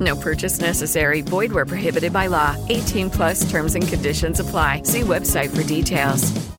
No 0.00 0.16
purchase 0.16 0.60
necessary. 0.60 1.20
Void 1.20 1.52
where 1.52 1.66
prohibited 1.66 2.12
by 2.12 2.26
law. 2.26 2.56
18 2.68 3.10
plus 3.10 3.50
terms 3.50 3.74
and 3.74 3.86
conditions 3.86 4.40
apply. 4.40 4.82
See 4.84 5.02
website 5.02 5.54
for 5.54 5.62
details. 5.62 6.50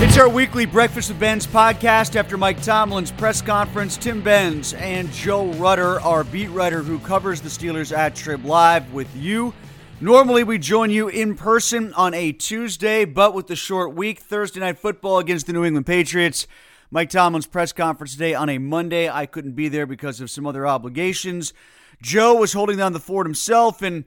It's 0.00 0.16
our 0.16 0.28
weekly 0.28 0.64
Breakfast 0.64 1.10
with 1.10 1.20
Benz 1.20 1.46
podcast 1.46 2.16
after 2.16 2.36
Mike 2.36 2.62
Tomlin's 2.62 3.10
press 3.10 3.42
conference. 3.42 3.96
Tim 3.96 4.22
Benz 4.22 4.72
and 4.74 5.10
Joe 5.12 5.52
Rutter, 5.52 6.00
our 6.00 6.24
beat 6.24 6.48
writer 6.48 6.82
who 6.82 6.98
covers 7.00 7.40
the 7.40 7.48
Steelers 7.48 7.96
at 7.96 8.14
Trib 8.14 8.44
Live 8.44 8.92
with 8.92 9.14
you. 9.16 9.52
Normally, 10.00 10.44
we 10.44 10.58
join 10.58 10.90
you 10.90 11.08
in 11.08 11.34
person 11.34 11.92
on 11.94 12.14
a 12.14 12.32
Tuesday, 12.32 13.04
but 13.04 13.34
with 13.34 13.48
the 13.48 13.56
short 13.56 13.94
week, 13.94 14.20
Thursday 14.20 14.60
night 14.60 14.78
football 14.78 15.18
against 15.18 15.46
the 15.46 15.52
New 15.52 15.64
England 15.64 15.86
Patriots. 15.86 16.46
Mike 16.90 17.10
Tomlin's 17.10 17.46
press 17.46 17.72
conference 17.72 18.12
today 18.12 18.34
on 18.34 18.48
a 18.48 18.58
Monday. 18.58 19.10
I 19.10 19.26
couldn't 19.26 19.52
be 19.52 19.68
there 19.68 19.86
because 19.86 20.20
of 20.20 20.30
some 20.30 20.46
other 20.46 20.66
obligations. 20.66 21.52
Joe 22.00 22.34
was 22.36 22.52
holding 22.52 22.78
down 22.78 22.92
the 22.92 23.00
fort 23.00 23.26
himself. 23.26 23.82
And 23.82 24.04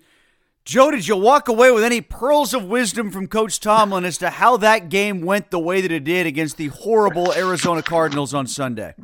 Joe, 0.65 0.89
did 0.89 1.07
you 1.07 1.15
walk 1.15 1.47
away 1.47 1.71
with 1.71 1.83
any 1.83 2.01
pearls 2.01 2.53
of 2.53 2.65
wisdom 2.65 3.11
from 3.11 3.27
Coach 3.27 3.59
Tomlin 3.59 4.05
as 4.05 4.17
to 4.19 4.31
how 4.31 4.57
that 4.57 4.89
game 4.89 5.21
went 5.21 5.51
the 5.51 5.59
way 5.59 5.81
that 5.81 5.91
it 5.91 6.03
did 6.03 6.25
against 6.25 6.57
the 6.57 6.67
horrible 6.67 7.33
Arizona 7.33 7.83
Cardinals 7.83 8.33
on 8.33 8.47
Sunday? 8.47 8.95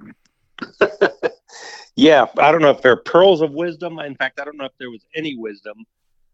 yeah, 1.96 2.26
I 2.40 2.52
don't 2.52 2.62
know 2.62 2.72
if 2.72 2.82
there 2.82 2.94
are 2.94 2.98
pearls 2.98 3.42
of 3.42 3.52
wisdom. 3.52 4.00
In 4.00 4.16
fact, 4.16 4.40
I 4.40 4.46
don't 4.46 4.58
know 4.58 4.66
if 4.66 4.78
there 4.80 4.90
was 4.90 5.06
any 5.16 5.36
wisdom. 5.36 5.86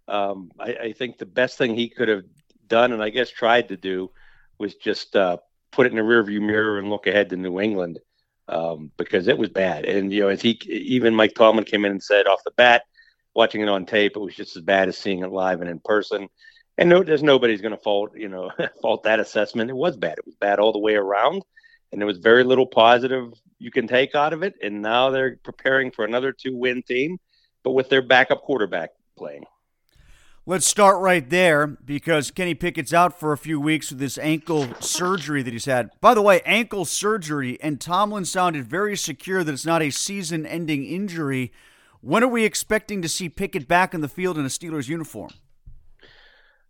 Um, 0.07 0.51
I, 0.59 0.73
I, 0.75 0.93
think 0.93 1.17
the 1.17 1.25
best 1.25 1.57
thing 1.57 1.75
he 1.75 1.87
could 1.87 2.09
have 2.09 2.25
done, 2.67 2.91
and 2.91 3.01
I 3.01 3.09
guess 3.09 3.29
tried 3.29 3.69
to 3.69 3.77
do, 3.77 4.11
was 4.57 4.75
just 4.75 5.15
uh, 5.15 5.37
put 5.73 5.85
it 5.85 5.91
in 5.91 5.97
the 5.97 6.03
rearview 6.03 6.41
mirror 6.41 6.79
and 6.79 6.89
look 6.89 7.07
ahead 7.07 7.29
to 7.29 7.35
New 7.35 7.59
England 7.59 7.99
um, 8.47 8.91
because 8.97 9.27
it 9.27 9.37
was 9.37 9.49
bad. 9.49 9.85
And 9.85 10.11
you 10.11 10.21
know, 10.21 10.29
as 10.29 10.41
he 10.41 10.51
even 10.67 11.15
Mike 11.15 11.33
Tomlin 11.35 11.65
came 11.65 11.85
in 11.85 11.91
and 11.91 12.03
said 12.03 12.27
off 12.27 12.43
the 12.43 12.51
bat, 12.51 12.83
watching 13.33 13.61
it 13.61 13.69
on 13.69 13.85
tape, 13.85 14.13
it 14.15 14.19
was 14.19 14.35
just 14.35 14.55
as 14.55 14.63
bad 14.63 14.87
as 14.87 14.97
seeing 14.97 15.23
it 15.23 15.31
live 15.31 15.61
and 15.61 15.69
in 15.69 15.79
person. 15.79 16.29
And 16.77 16.89
no, 16.89 17.03
there's 17.03 17.23
nobody's 17.23 17.61
going 17.61 17.75
to 17.75 17.81
fault 17.81 18.11
you 18.15 18.29
know 18.29 18.51
fault 18.81 19.03
that 19.03 19.19
assessment. 19.19 19.69
It 19.69 19.75
was 19.75 19.97
bad. 19.97 20.17
It 20.17 20.25
was 20.25 20.35
bad 20.35 20.59
all 20.59 20.71
the 20.71 20.79
way 20.79 20.95
around, 20.95 21.43
and 21.91 21.99
there 21.99 22.07
was 22.07 22.19
very 22.19 22.43
little 22.43 22.67
positive 22.67 23.33
you 23.59 23.71
can 23.71 23.87
take 23.87 24.13
out 24.13 24.33
of 24.33 24.43
it. 24.43 24.55
And 24.61 24.81
now 24.81 25.09
they're 25.09 25.37
preparing 25.37 25.91
for 25.91 26.03
another 26.03 26.33
two 26.33 26.55
win 26.55 26.83
team, 26.83 27.17
but 27.63 27.71
with 27.71 27.89
their 27.89 28.01
backup 28.01 28.41
quarterback 28.41 28.89
playing. 29.17 29.45
Let's 30.45 30.65
start 30.67 30.99
right 30.99 31.29
there 31.29 31.65
because 31.67 32.29
Kenny 32.29 32.53
Pickett's 32.53 32.93
out 32.93 33.17
for 33.17 33.31
a 33.31 33.37
few 33.37 33.61
weeks 33.61 33.91
with 33.91 33.99
this 33.99 34.17
ankle 34.17 34.67
surgery 34.81 35.41
that 35.41 35.53
he's 35.53 35.63
had. 35.63 35.89
By 36.01 36.13
the 36.13 36.21
way, 36.21 36.41
ankle 36.45 36.83
surgery, 36.83 37.57
and 37.61 37.79
Tomlin 37.79 38.25
sounded 38.25 38.65
very 38.65 38.97
secure 38.97 39.45
that 39.45 39.53
it's 39.53 39.65
not 39.65 39.81
a 39.81 39.89
season 39.89 40.45
ending 40.45 40.83
injury. 40.83 41.53
When 42.01 42.25
are 42.25 42.27
we 42.27 42.43
expecting 42.43 43.01
to 43.03 43.07
see 43.07 43.29
Pickett 43.29 43.69
back 43.69 43.93
in 43.93 44.01
the 44.01 44.09
field 44.09 44.37
in 44.37 44.43
a 44.43 44.49
Steelers 44.49 44.89
uniform? 44.89 45.29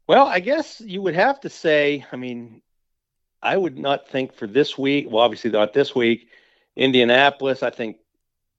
Well, 0.05 0.27
I 0.27 0.39
guess 0.39 0.79
you 0.79 1.01
would 1.01 1.15
have 1.15 1.39
to 1.39 1.49
say, 1.49 2.05
I 2.11 2.15
mean, 2.15 2.61
I 3.41 3.57
would 3.57 3.79
not 3.79 4.07
think 4.07 4.35
for 4.35 4.45
this 4.45 4.77
week, 4.77 5.07
well, 5.09 5.23
obviously 5.23 5.49
not 5.49 5.73
this 5.73 5.95
week. 5.95 6.27
Indianapolis, 6.75 7.63
I 7.63 7.71
think 7.71 7.97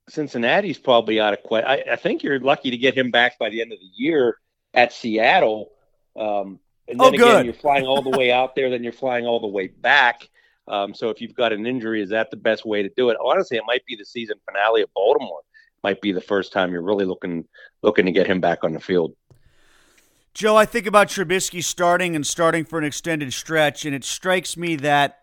Cincinnati's 0.09 0.79
probably 0.79 1.21
out 1.21 1.35
of 1.35 1.43
question. 1.45 1.71
I, 1.71 1.93
I 1.93 1.97
think 1.97 2.25
you're 2.25 2.41
lucky 2.41 2.73
to 2.73 2.77
get 2.77 2.99
him 2.99 3.13
back 3.13 3.39
by 3.39 3.49
the 3.49 3.61
end 3.61 3.73
of 3.73 3.79
the 3.79 3.91
year 3.95 4.39
at 4.75 4.93
Seattle. 4.93 5.71
Um, 6.17 6.59
and 6.87 7.01
then 7.01 7.07
oh, 7.07 7.15
again, 7.15 7.45
you're 7.45 7.55
flying 7.55 7.87
all 7.87 8.03
the 8.03 8.11
way 8.11 8.31
out 8.31 8.55
there, 8.55 8.69
then 8.69 8.83
you're 8.85 8.93
flying 8.93 9.27
all 9.27 9.41
the 9.41 9.47
way 9.47 9.69
back. 9.69 10.29
Um, 10.69 10.95
so 10.95 11.09
if 11.09 11.21
you've 11.21 11.35
got 11.35 11.53
an 11.53 11.67
injury, 11.67 12.03
is 12.03 12.11
that 12.11 12.31
the 12.31 12.37
best 12.37 12.65
way 12.65 12.83
to 12.83 12.91
do 12.97 13.11
it? 13.11 13.17
Honestly, 13.23 13.57
it 13.57 13.65
might 13.67 13.85
be 13.87 13.97
the 13.97 14.05
season 14.05 14.37
finale 14.45 14.83
of 14.83 14.93
Baltimore. 14.95 15.41
Might 15.83 16.01
be 16.01 16.13
the 16.13 16.21
first 16.21 16.53
time 16.53 16.73
you're 16.73 16.83
really 16.83 17.05
looking 17.05 17.45
looking 17.83 18.07
to 18.07 18.13
get 18.13 18.27
him 18.27 18.41
back 18.41 18.65
on 18.65 18.73
the 18.73 18.81
field. 18.81 19.15
Joe, 20.33 20.57
I 20.57 20.65
think 20.65 20.87
about 20.87 21.09
Trubisky 21.09 21.63
starting 21.63 22.17
and 22.17 22.27
starting 22.27 22.65
for 22.65 22.79
an 22.79 22.85
extended 22.85 23.33
stretch, 23.33 23.85
and 23.85 23.95
it 23.95 24.03
strikes 24.03 24.57
me 24.57 24.77
that 24.77 25.21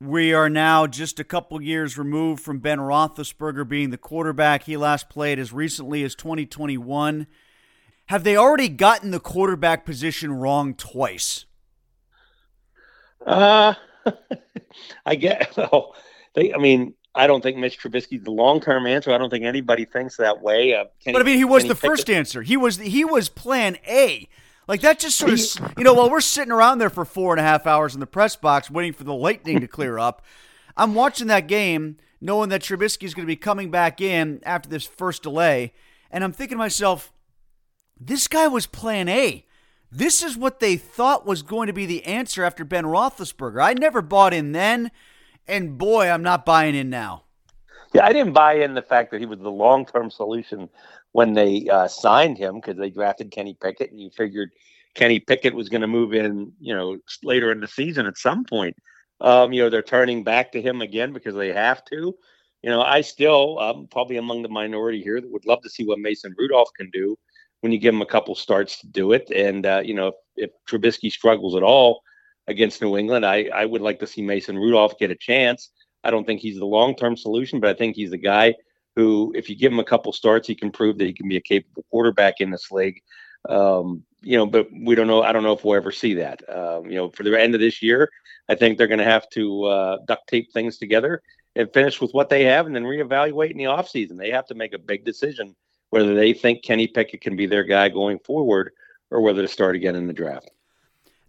we 0.00 0.32
are 0.32 0.48
now 0.48 0.86
just 0.86 1.20
a 1.20 1.24
couple 1.24 1.60
years 1.60 1.98
removed 1.98 2.42
from 2.42 2.58
Ben 2.58 2.78
Roethlisberger 2.78 3.68
being 3.68 3.90
the 3.90 3.98
quarterback. 3.98 4.62
He 4.64 4.76
last 4.78 5.10
played 5.10 5.38
as 5.38 5.52
recently 5.52 6.02
as 6.02 6.14
2021 6.14 7.26
have 8.10 8.24
they 8.24 8.36
already 8.36 8.68
gotten 8.68 9.12
the 9.12 9.20
quarterback 9.20 9.86
position 9.86 10.32
wrong 10.32 10.74
twice? 10.74 11.44
Uh, 13.24 13.74
I 15.06 15.14
get. 15.14 15.56
Well, 15.56 15.94
they. 16.34 16.52
I 16.52 16.58
mean, 16.58 16.94
I 17.14 17.28
don't 17.28 17.40
think 17.40 17.56
Mitch 17.56 17.78
Trubisky's 17.78 18.24
the 18.24 18.32
long 18.32 18.60
term 18.60 18.84
answer. 18.84 19.12
I 19.12 19.18
don't 19.18 19.30
think 19.30 19.44
anybody 19.44 19.84
thinks 19.84 20.16
that 20.16 20.42
way. 20.42 20.74
Uh, 20.74 20.86
but 21.06 21.20
I 21.20 21.22
mean, 21.22 21.36
he 21.36 21.44
was 21.44 21.68
the 21.68 21.76
first 21.76 22.10
answer. 22.10 22.42
He 22.42 22.56
was 22.56 22.78
he 22.78 23.04
was 23.04 23.28
Plan 23.28 23.78
A. 23.86 24.28
Like 24.66 24.80
that 24.80 24.98
just 24.98 25.16
sort 25.16 25.32
of 25.32 25.78
you 25.78 25.84
know 25.84 25.94
while 25.94 26.10
we're 26.10 26.20
sitting 26.20 26.52
around 26.52 26.78
there 26.78 26.90
for 26.90 27.04
four 27.04 27.32
and 27.32 27.38
a 27.38 27.44
half 27.44 27.64
hours 27.64 27.94
in 27.94 28.00
the 28.00 28.06
press 28.08 28.34
box 28.34 28.68
waiting 28.68 28.92
for 28.92 29.04
the 29.04 29.14
lightning 29.14 29.60
to 29.60 29.68
clear 29.68 30.00
up, 30.00 30.20
I'm 30.76 30.96
watching 30.96 31.28
that 31.28 31.46
game 31.46 31.96
knowing 32.20 32.48
that 32.48 32.62
Trubisky 32.62 33.04
is 33.04 33.14
going 33.14 33.24
to 33.24 33.30
be 33.30 33.36
coming 33.36 33.70
back 33.70 34.00
in 34.00 34.40
after 34.42 34.68
this 34.68 34.84
first 34.84 35.22
delay, 35.22 35.72
and 36.10 36.24
I'm 36.24 36.32
thinking 36.32 36.56
to 36.56 36.58
myself 36.58 37.12
this 38.00 38.26
guy 38.26 38.48
was 38.48 38.66
plan 38.66 39.08
A. 39.08 39.44
This 39.92 40.22
is 40.22 40.36
what 40.36 40.60
they 40.60 40.76
thought 40.76 41.26
was 41.26 41.42
going 41.42 41.66
to 41.66 41.72
be 41.72 41.84
the 41.84 42.04
answer 42.04 42.44
after 42.44 42.64
Ben 42.64 42.84
Roethlisberger. 42.84 43.62
I 43.62 43.74
never 43.74 44.00
bought 44.00 44.32
in 44.32 44.52
then, 44.52 44.90
and 45.46 45.76
boy, 45.76 46.08
I'm 46.08 46.22
not 46.22 46.46
buying 46.46 46.74
in 46.74 46.88
now. 46.88 47.24
Yeah, 47.92 48.06
I 48.06 48.12
didn't 48.12 48.32
buy 48.32 48.54
in 48.54 48.74
the 48.74 48.82
fact 48.82 49.10
that 49.10 49.20
he 49.20 49.26
was 49.26 49.40
the 49.40 49.50
long 49.50 49.84
term 49.84 50.10
solution 50.10 50.68
when 51.12 51.34
they 51.34 51.68
uh, 51.68 51.88
signed 51.88 52.38
him 52.38 52.54
because 52.54 52.76
they 52.76 52.88
drafted 52.88 53.32
Kenny 53.32 53.56
Pickett, 53.60 53.90
and 53.90 54.00
you 54.00 54.10
figured 54.10 54.50
Kenny 54.94 55.18
Pickett 55.18 55.54
was 55.54 55.68
going 55.68 55.80
to 55.80 55.88
move 55.88 56.14
in, 56.14 56.52
you 56.60 56.74
know, 56.74 56.98
later 57.24 57.50
in 57.50 57.60
the 57.60 57.68
season 57.68 58.06
at 58.06 58.16
some 58.16 58.44
point. 58.44 58.76
Um, 59.20 59.52
you 59.52 59.62
know, 59.62 59.68
they're 59.68 59.82
turning 59.82 60.22
back 60.22 60.52
to 60.52 60.62
him 60.62 60.80
again 60.80 61.12
because 61.12 61.34
they 61.34 61.52
have 61.52 61.84
to. 61.86 62.14
You 62.62 62.70
know, 62.70 62.82
I 62.82 63.00
still 63.00 63.58
um, 63.58 63.88
probably 63.90 64.18
among 64.18 64.42
the 64.42 64.48
minority 64.48 65.02
here 65.02 65.20
that 65.20 65.30
would 65.30 65.46
love 65.46 65.62
to 65.62 65.70
see 65.70 65.84
what 65.84 65.98
Mason 65.98 66.34
Rudolph 66.38 66.70
can 66.76 66.90
do 66.90 67.16
when 67.60 67.72
you 67.72 67.78
give 67.78 67.94
him 67.94 68.02
a 68.02 68.06
couple 68.06 68.34
starts 68.34 68.80
to 68.80 68.86
do 68.86 69.12
it. 69.12 69.30
And 69.30 69.66
uh, 69.66 69.82
you 69.84 69.94
know, 69.94 70.08
if, 70.08 70.14
if 70.36 70.50
Trubisky 70.68 71.10
struggles 71.10 71.56
at 71.56 71.62
all 71.62 72.02
against 72.46 72.82
New 72.82 72.96
England, 72.96 73.24
I 73.24 73.48
I 73.54 73.64
would 73.64 73.82
like 73.82 73.98
to 74.00 74.06
see 74.06 74.22
Mason 74.22 74.56
Rudolph 74.56 74.98
get 74.98 75.10
a 75.10 75.16
chance. 75.16 75.70
I 76.02 76.10
don't 76.10 76.24
think 76.24 76.40
he's 76.40 76.58
the 76.58 76.66
long 76.66 76.94
term 76.96 77.16
solution, 77.16 77.60
but 77.60 77.70
I 77.70 77.74
think 77.74 77.96
he's 77.96 78.10
the 78.10 78.18
guy 78.18 78.54
who, 78.96 79.32
if 79.36 79.48
you 79.48 79.56
give 79.56 79.72
him 79.72 79.78
a 79.78 79.84
couple 79.84 80.12
starts, 80.12 80.48
he 80.48 80.54
can 80.54 80.70
prove 80.70 80.98
that 80.98 81.06
he 81.06 81.12
can 81.12 81.28
be 81.28 81.36
a 81.36 81.40
capable 81.40 81.84
quarterback 81.90 82.40
in 82.40 82.50
this 82.50 82.70
league. 82.70 83.00
Um, 83.48 84.04
you 84.20 84.36
know, 84.36 84.46
but 84.46 84.68
we 84.72 84.94
don't 84.94 85.06
know. 85.06 85.22
I 85.22 85.32
don't 85.32 85.42
know 85.42 85.52
if 85.52 85.64
we'll 85.64 85.76
ever 85.76 85.92
see 85.92 86.14
that. 86.14 86.42
Um, 86.48 86.86
you 86.86 86.96
know, 86.96 87.10
for 87.10 87.22
the 87.22 87.40
end 87.40 87.54
of 87.54 87.60
this 87.60 87.82
year, 87.82 88.10
I 88.48 88.54
think 88.54 88.76
they're 88.76 88.86
going 88.86 88.98
to 88.98 89.04
have 89.04 89.28
to 89.30 89.64
uh, 89.64 89.98
duct 90.06 90.28
tape 90.28 90.52
things 90.52 90.76
together 90.76 91.22
and 91.56 91.72
finish 91.72 92.00
with 92.00 92.12
what 92.12 92.28
they 92.28 92.44
have, 92.44 92.66
and 92.66 92.76
then 92.76 92.84
reevaluate 92.84 93.50
in 93.50 93.58
the 93.58 93.64
offseason. 93.64 94.18
They 94.18 94.30
have 94.30 94.46
to 94.46 94.54
make 94.54 94.72
a 94.72 94.78
big 94.78 95.04
decision 95.04 95.56
whether 95.90 96.14
they 96.14 96.32
think 96.32 96.62
Kenny 96.64 96.86
Pickett 96.86 97.20
can 97.20 97.36
be 97.36 97.46
their 97.46 97.64
guy 97.64 97.88
going 97.88 98.18
forward, 98.20 98.72
or 99.10 99.20
whether 99.20 99.42
to 99.42 99.48
start 99.48 99.76
again 99.76 99.96
in 99.96 100.06
the 100.06 100.12
draft. 100.12 100.50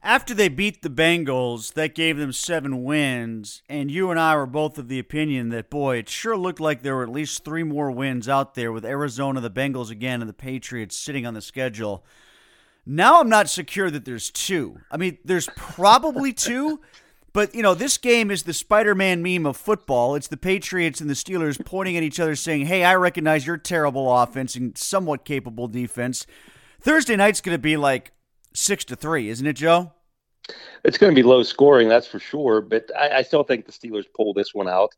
After 0.03 0.33
they 0.33 0.49
beat 0.49 0.81
the 0.81 0.89
Bengals, 0.89 1.73
that 1.73 1.93
gave 1.93 2.17
them 2.17 2.33
seven 2.33 2.83
wins, 2.83 3.61
and 3.69 3.91
you 3.91 4.09
and 4.09 4.19
I 4.19 4.35
were 4.35 4.47
both 4.47 4.79
of 4.79 4.87
the 4.87 4.97
opinion 4.97 5.49
that, 5.49 5.69
boy, 5.69 5.97
it 5.97 6.09
sure 6.09 6.35
looked 6.35 6.59
like 6.59 6.81
there 6.81 6.95
were 6.95 7.03
at 7.03 7.09
least 7.09 7.45
three 7.45 7.61
more 7.61 7.91
wins 7.91 8.27
out 8.27 8.55
there 8.55 8.71
with 8.71 8.83
Arizona, 8.83 9.41
the 9.41 9.51
Bengals 9.51 9.91
again, 9.91 10.21
and 10.21 10.29
the 10.29 10.33
Patriots 10.33 10.97
sitting 10.97 11.27
on 11.27 11.35
the 11.35 11.41
schedule. 11.41 12.03
Now 12.83 13.19
I'm 13.19 13.29
not 13.29 13.47
secure 13.47 13.91
that 13.91 14.05
there's 14.05 14.31
two. 14.31 14.79
I 14.89 14.97
mean, 14.97 15.19
there's 15.23 15.49
probably 15.55 16.33
two, 16.33 16.81
but 17.33 17.55
you 17.55 17.61
know, 17.61 17.73
this 17.73 17.97
game 17.97 18.31
is 18.31 18.43
the 18.43 18.53
Spider-Man 18.53 19.21
meme 19.21 19.45
of 19.45 19.57
football. 19.57 20.15
It's 20.15 20.27
the 20.27 20.37
Patriots 20.37 21.01
and 21.01 21.09
the 21.09 21.13
Steelers 21.13 21.63
pointing 21.65 21.97
at 21.97 22.03
each 22.03 22.19
other, 22.19 22.35
saying, 22.35 22.65
"Hey, 22.65 22.83
I 22.83 22.95
recognize 22.95 23.45
your 23.45 23.57
terrible 23.57 24.15
offense 24.15 24.55
and 24.55 24.77
somewhat 24.77 25.25
capable 25.25 25.67
defense." 25.67 26.25
Thursday 26.81 27.15
night's 27.15 27.41
going 27.41 27.55
to 27.55 27.61
be 27.61 27.77
like 27.77 28.11
six 28.53 28.83
to 28.85 28.95
three, 28.95 29.29
isn't 29.29 29.45
it, 29.45 29.53
Joe? 29.53 29.91
It's 30.83 30.97
going 30.97 31.13
to 31.13 31.15
be 31.15 31.23
low 31.23 31.43
scoring, 31.43 31.87
that's 31.87 32.07
for 32.07 32.19
sure. 32.19 32.61
But 32.61 32.89
I, 32.97 33.17
I 33.17 33.21
still 33.21 33.43
think 33.43 33.65
the 33.65 33.71
Steelers 33.71 34.05
pull 34.13 34.33
this 34.33 34.53
one 34.53 34.67
out. 34.67 34.93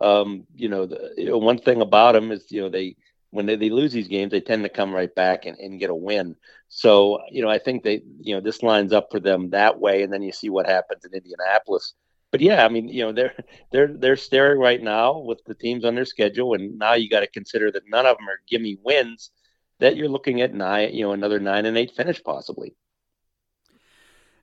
Um, 0.00 0.46
you 0.54 0.68
know, 0.68 0.86
the, 0.86 1.12
you 1.16 1.26
know, 1.26 1.38
one 1.38 1.58
thing 1.58 1.80
about 1.80 2.12
them 2.12 2.30
is, 2.30 2.50
you 2.50 2.60
know, 2.60 2.68
they 2.68 2.96
when 3.34 3.46
they, 3.46 3.56
they 3.56 3.68
lose 3.68 3.92
these 3.92 4.06
games, 4.06 4.30
they 4.30 4.40
tend 4.40 4.62
to 4.62 4.68
come 4.68 4.94
right 4.94 5.12
back 5.12 5.44
and, 5.44 5.58
and 5.58 5.80
get 5.80 5.90
a 5.90 5.94
win. 5.94 6.36
So, 6.68 7.18
you 7.32 7.42
know, 7.42 7.50
I 7.50 7.58
think 7.58 7.82
they, 7.82 8.00
you 8.20 8.32
know, 8.34 8.40
this 8.40 8.62
lines 8.62 8.92
up 8.92 9.08
for 9.10 9.18
them 9.18 9.50
that 9.50 9.80
way, 9.80 10.02
and 10.02 10.12
then 10.12 10.22
you 10.22 10.30
see 10.30 10.50
what 10.50 10.66
happens 10.66 11.04
in 11.04 11.12
Indianapolis. 11.12 11.94
But 12.30 12.40
yeah, 12.40 12.64
I 12.64 12.68
mean, 12.68 12.88
you 12.88 13.02
know, 13.02 13.12
they're 13.12 13.34
they're 13.72 13.92
they're 13.92 14.16
staring 14.16 14.60
right 14.60 14.80
now 14.80 15.18
with 15.18 15.40
the 15.46 15.54
teams 15.54 15.84
on 15.84 15.96
their 15.96 16.04
schedule, 16.04 16.54
and 16.54 16.78
now 16.78 16.94
you 16.94 17.08
got 17.08 17.20
to 17.20 17.26
consider 17.26 17.72
that 17.72 17.88
none 17.88 18.06
of 18.06 18.16
them 18.16 18.28
are 18.28 18.40
gimme 18.48 18.78
wins. 18.84 19.30
That 19.80 19.96
you're 19.96 20.08
looking 20.08 20.40
at 20.40 20.54
nine, 20.54 20.94
you 20.94 21.04
know, 21.04 21.12
another 21.12 21.40
nine 21.40 21.66
and 21.66 21.76
eight 21.76 21.92
finish 21.96 22.22
possibly. 22.22 22.76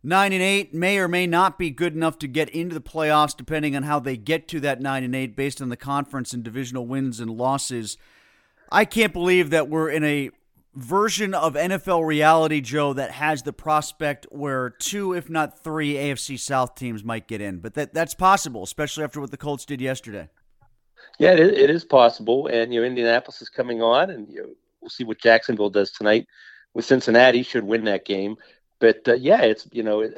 Nine 0.04 0.34
and 0.34 0.42
eight 0.42 0.74
may 0.74 0.98
or 0.98 1.08
may 1.08 1.28
not 1.28 1.58
be 1.58 1.70
good 1.70 1.94
enough 1.96 2.20
to 2.20 2.28
get 2.28 2.50
into 2.50 2.74
the 2.74 2.82
playoffs, 2.82 3.38
depending 3.38 3.76
on 3.76 3.84
how 3.84 4.00
they 4.00 4.18
get 4.18 4.50
to 4.50 4.60
that 4.60 4.82
nine 4.82 5.04
and 5.06 5.16
eight, 5.16 5.36
based 5.36 5.62
on 5.62 5.70
the 5.70 5.78
conference 5.78 6.34
and 6.34 6.44
divisional 6.44 6.86
wins 6.86 7.22
and 7.22 7.32
losses. 7.32 7.98
I 8.72 8.86
can't 8.86 9.14
believe 9.14 9.50
that 9.50 9.68
we're 9.68 9.90
in 9.90 10.04
a 10.04 10.32
version 10.74 11.34
of 11.34 11.56
NFL 11.56 12.06
reality, 12.06 12.62
Joe, 12.62 12.94
that 12.94 13.12
has 13.12 13.44
the 13.44 13.52
prospect 13.54 14.26
where 14.32 14.70
two, 14.70 15.14
if 15.14 15.30
not 15.30 15.62
three, 15.64 15.96
AFC 15.96 16.40
South 16.40 16.76
teams 16.76 17.04
might 17.04 17.28
get 17.28 17.42
in. 17.42 17.60
But 17.60 17.74
that 17.74 17.94
that's 17.94 18.14
possible, 18.14 18.64
especially 18.64 19.04
after 19.04 19.20
what 19.20 19.32
the 19.32 19.38
Colts 19.38 19.66
did 19.66 19.82
yesterday. 19.82 20.30
Yeah, 21.20 21.34
it, 21.34 21.40
it 21.40 21.70
is 21.70 21.84
possible, 21.84 22.48
and 22.48 22.74
you 22.74 22.80
know 22.80 22.88
Indianapolis 22.88 23.42
is 23.42 23.50
coming 23.50 23.82
on, 23.82 24.10
and 24.10 24.30
you 24.30 24.42
know, 24.42 24.50
we'll 24.80 24.90
see 24.90 25.04
what 25.04 25.20
Jacksonville 25.20 25.70
does 25.70 25.92
tonight. 25.92 26.28
With 26.74 26.86
Cincinnati, 26.86 27.44
should 27.44 27.66
win 27.66 27.84
that 27.86 28.06
game. 28.06 28.38
But 28.80 29.06
uh, 29.08 29.14
yeah, 29.16 29.42
it's 29.42 29.68
you 29.72 29.84
know 29.84 30.02
it, 30.02 30.18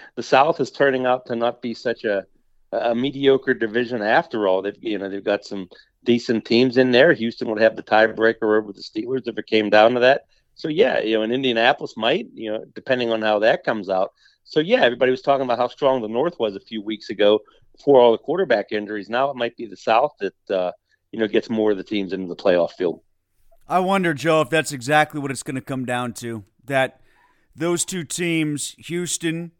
the 0.14 0.22
South 0.22 0.60
is 0.60 0.70
turning 0.70 1.06
out 1.06 1.26
to 1.26 1.36
not 1.36 1.60
be 1.60 1.74
such 1.74 2.04
a 2.04 2.24
a 2.70 2.94
mediocre 2.94 3.54
division 3.54 4.02
after 4.02 4.46
all. 4.46 4.62
They've 4.62 4.78
you 4.80 4.98
know 4.98 5.08
they've 5.08 5.24
got 5.24 5.44
some 5.44 5.68
decent 6.08 6.46
teams 6.46 6.78
in 6.78 6.90
there. 6.90 7.12
Houston 7.12 7.50
would 7.50 7.60
have 7.60 7.76
the 7.76 7.82
tiebreaker 7.82 8.56
over 8.58 8.72
the 8.72 8.80
Steelers 8.80 9.28
if 9.28 9.36
it 9.36 9.46
came 9.46 9.68
down 9.68 9.92
to 9.92 10.00
that. 10.00 10.22
So 10.54 10.68
yeah, 10.68 11.00
you 11.00 11.16
know, 11.16 11.22
and 11.22 11.34
Indianapolis 11.34 11.98
might, 11.98 12.28
you 12.32 12.50
know, 12.50 12.64
depending 12.74 13.12
on 13.12 13.20
how 13.20 13.40
that 13.40 13.62
comes 13.62 13.90
out. 13.90 14.14
So 14.42 14.60
yeah, 14.60 14.80
everybody 14.80 15.10
was 15.10 15.20
talking 15.20 15.44
about 15.44 15.58
how 15.58 15.68
strong 15.68 16.00
the 16.00 16.08
North 16.08 16.38
was 16.38 16.56
a 16.56 16.60
few 16.60 16.80
weeks 16.80 17.10
ago 17.10 17.40
before 17.76 18.00
all 18.00 18.12
the 18.12 18.18
quarterback 18.18 18.72
injuries. 18.72 19.10
Now 19.10 19.28
it 19.28 19.36
might 19.36 19.54
be 19.58 19.66
the 19.66 19.76
South 19.76 20.12
that 20.20 20.50
uh, 20.50 20.72
you 21.12 21.20
know 21.20 21.28
gets 21.28 21.50
more 21.50 21.72
of 21.72 21.76
the 21.76 21.84
teams 21.84 22.14
into 22.14 22.26
the 22.26 22.36
playoff 22.36 22.70
field. 22.72 23.02
I 23.68 23.80
wonder, 23.80 24.14
Joe, 24.14 24.40
if 24.40 24.48
that's 24.48 24.72
exactly 24.72 25.20
what 25.20 25.30
it's 25.30 25.42
going 25.42 25.56
to 25.56 25.60
come 25.60 25.84
down 25.84 26.14
to. 26.14 26.44
That 26.64 27.02
those 27.54 27.84
two 27.84 28.02
teams, 28.02 28.74
Houston 28.78 29.52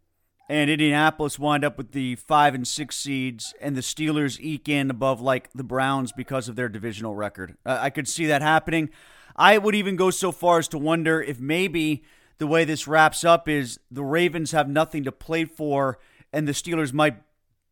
and 0.48 0.70
Indianapolis 0.70 1.38
wind 1.38 1.64
up 1.64 1.76
with 1.76 1.92
the 1.92 2.16
five 2.16 2.54
and 2.54 2.66
six 2.66 2.96
seeds, 2.96 3.52
and 3.60 3.76
the 3.76 3.82
Steelers 3.82 4.40
eke 4.40 4.68
in 4.68 4.90
above 4.90 5.20
like 5.20 5.52
the 5.52 5.64
Browns 5.64 6.10
because 6.12 6.48
of 6.48 6.56
their 6.56 6.68
divisional 6.68 7.14
record. 7.14 7.56
Uh, 7.66 7.78
I 7.80 7.90
could 7.90 8.08
see 8.08 8.26
that 8.26 8.40
happening. 8.40 8.88
I 9.36 9.58
would 9.58 9.74
even 9.74 9.96
go 9.96 10.10
so 10.10 10.32
far 10.32 10.58
as 10.58 10.68
to 10.68 10.78
wonder 10.78 11.20
if 11.20 11.38
maybe 11.38 12.02
the 12.38 12.46
way 12.46 12.64
this 12.64 12.88
wraps 12.88 13.24
up 13.24 13.48
is 13.48 13.78
the 13.90 14.02
Ravens 14.02 14.52
have 14.52 14.68
nothing 14.68 15.04
to 15.04 15.12
play 15.12 15.44
for, 15.44 15.98
and 16.32 16.48
the 16.48 16.52
Steelers 16.52 16.92
might 16.92 17.20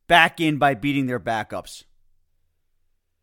back 0.06 0.40
in 0.40 0.58
by 0.58 0.74
beating 0.74 1.06
their 1.06 1.20
backups. 1.20 1.84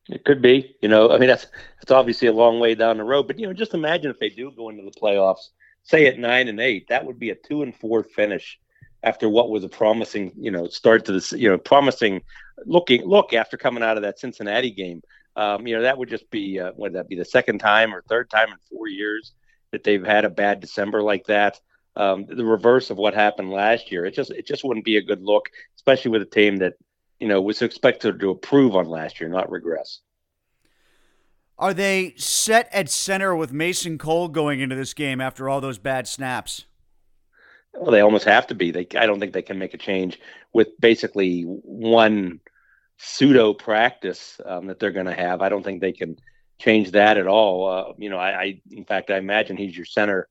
It 0.10 0.26
could 0.26 0.42
be, 0.42 0.76
you 0.82 0.90
know. 0.90 1.12
I 1.12 1.20
mean, 1.20 1.30
that's 1.30 1.48
that's 1.80 1.92
obviously 1.92 2.28
a 2.28 2.34
long 2.34 2.60
way 2.60 2.76
down 2.76 2.98
the 2.98 3.04
road, 3.04 3.28
but 3.28 3.40
you 3.40 3.46
know, 3.46 3.54
just 3.54 3.74
imagine 3.74 4.10
if 4.10 4.20
they 4.20 4.30
do 4.30 4.52
go 4.52 4.70
into 4.70 4.84
the 4.84 4.92
playoffs, 4.92 5.50
say 5.84 6.08
at 6.08 6.18
nine 6.18 6.48
and 6.48 6.60
eight, 6.60 6.88
that 6.90 7.06
would 7.06 7.20
be 7.20 7.30
a 7.30 7.36
two 7.36 7.62
and 7.62 7.74
four 7.76 8.04
finish 8.04 8.60
after 9.04 9.28
what 9.30 9.50
was 9.50 9.64
a 9.64 9.70
promising, 9.70 10.32
you 10.38 10.50
know, 10.50 10.68
start 10.68 11.06
to 11.06 11.12
this, 11.12 11.34
you 11.34 11.50
know, 11.50 11.58
promising 11.58 12.22
looking 12.66 13.06
look 13.06 13.34
after 13.34 13.58
coming 13.58 13.84
out 13.84 13.98
of 13.98 14.04
that 14.04 14.20
Cincinnati 14.20 14.72
game. 14.72 15.02
Um, 15.36 15.68
you 15.68 15.76
know, 15.76 15.82
that 15.82 15.98
would 15.98 16.10
just 16.10 16.30
be 16.30 16.60
uh, 16.60 16.72
would 16.78 16.94
that 16.94 17.10
be 17.10 17.16
the 17.16 17.26
second 17.26 17.60
time 17.60 17.94
or 17.94 18.02
third 18.04 18.30
time 18.30 18.50
in 18.50 18.58
four 18.70 18.88
years 18.88 19.34
that 19.72 19.84
they've 19.84 20.06
had 20.06 20.24
a 20.26 20.30
bad 20.30 20.60
December 20.60 21.02
like 21.02 21.26
that. 21.26 21.60
Um, 21.96 22.26
the 22.28 22.46
reverse 22.46 22.90
of 22.90 22.98
what 22.98 23.14
happened 23.14 23.52
last 23.52 23.92
year. 23.92 24.06
It 24.06 24.14
just 24.14 24.32
it 24.32 24.48
just 24.48 24.64
wouldn't 24.64 24.86
be 24.86 24.98
a 24.98 25.02
good 25.02 25.22
look, 25.22 25.50
especially 25.76 26.12
with 26.12 26.22
a 26.22 26.26
team 26.26 26.58
that 26.58 26.74
you 27.20 27.28
know 27.28 27.42
was 27.42 27.62
expected 27.62 28.20
to 28.20 28.32
improve 28.32 28.76
on 28.76 28.86
last 28.86 29.20
year, 29.20 29.30
not 29.30 29.52
regress. 29.52 30.00
Are 31.58 31.74
they 31.74 32.14
set 32.18 32.68
at 32.74 32.90
center 32.90 33.36
with 33.36 33.54
Mason 33.54 33.98
Cole 33.98 34.28
going 34.28 34.60
into 34.60 34.76
this 34.76 34.94
game 34.94 35.22
after 35.22 35.48
all 35.48 35.62
those 35.62 35.78
bad 35.78 36.08
snaps? 36.08 36.66
Well, 37.74 37.92
they 37.92 38.02
almost 38.02 38.26
have 38.26 38.48
to 38.48 38.56
be. 38.56 38.72
They, 38.72 38.88
I 38.96 39.06
don't 39.06 39.20
think 39.20 39.34
they 39.34 39.42
can 39.42 39.60
make 39.60 39.74
a 39.74 39.80
change 39.80 40.20
with 40.54 40.80
basically 40.80 41.44
one 41.44 42.40
pseudo 42.98 43.54
practice 43.54 44.40
um, 44.46 44.68
that 44.68 44.80
they're 44.80 44.92
going 44.92 45.08
to 45.08 45.14
have. 45.14 45.42
I 45.42 45.50
don't 45.50 45.64
think 45.64 45.82
they 45.82 45.92
can 45.92 46.18
change 46.60 46.92
that 46.92 47.18
at 47.18 47.28
all. 47.28 47.68
Uh, 47.68 47.94
you 47.98 48.10
know, 48.10 48.18
I, 48.18 48.42
I, 48.42 48.62
in 48.72 48.86
fact, 48.86 49.10
I 49.10 49.18
imagine 49.18 49.58
he's 49.58 49.76
your 49.76 49.86
center 49.86 50.28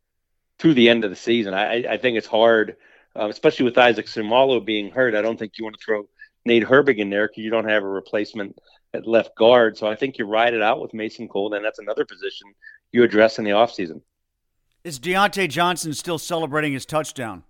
through 0.59 0.75
the 0.75 0.89
end 0.89 1.05
of 1.05 1.11
the 1.11 1.17
season. 1.17 1.55
I, 1.55 1.85
I 1.85 1.97
think 1.99 2.17
it's 2.17 2.27
hard, 2.27 2.77
uh, 3.19 3.29
especially 3.29 3.65
with 3.65 3.79
Isaac 3.79 4.07
Seumalo 4.07 4.65
being 4.65 4.91
hurt. 4.91 5.15
I 5.15 5.23
don't 5.23 5.39
think 5.39 5.55
you 5.59 5.65
want 5.65 5.77
to 5.79 5.85
throw 5.85 6.09
Nate 6.45 6.65
Herbig 6.65 6.99
in 6.99 7.11
there 7.11 7.29
because 7.29 7.43
you 7.43 7.51
don't 7.51 7.69
have 7.69 7.83
a 7.83 7.89
replacement 7.89 8.57
at 8.95 9.07
left 9.07 9.37
guard. 9.37 9.77
So 9.77 9.87
I 9.87 9.97
think 9.97 10.19
you 10.19 10.27
ride 10.27 10.55
it 10.55 10.63
out 10.63 10.81
with 10.81 10.95
Mason 10.95 11.29
Cole, 11.29 11.53
and 11.53 11.65
that's 11.65 11.79
another 11.79 12.05
position 12.05 12.55
you 12.93 13.03
address 13.03 13.39
in 13.39 13.45
the 13.45 13.51
offseason. 13.53 14.03
Is 14.85 14.99
Diontae 14.99 15.49
Johnson 15.49 15.95
still 15.95 16.19
celebrating 16.19 16.73
his 16.73 16.85
touchdown? 16.85 17.45